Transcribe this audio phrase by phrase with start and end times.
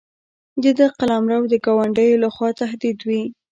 [0.63, 3.21] د ده قلمرو د ګاونډیو له خوا تهدید وي.